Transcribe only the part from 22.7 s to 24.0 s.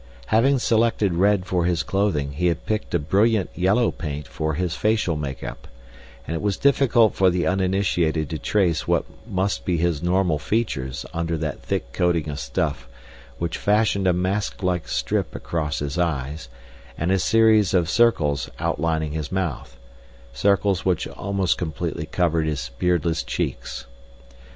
beardless cheeks.